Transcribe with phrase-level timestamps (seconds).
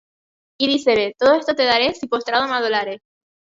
[0.57, 3.01] Y dícele: Todo esto te daré, si postrado me adorares.